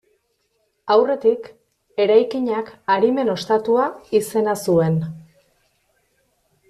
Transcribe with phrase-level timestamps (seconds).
[0.93, 1.49] Aurretik,
[2.05, 3.85] eraikinak Arimen Ostatua
[4.21, 5.01] izena zuen.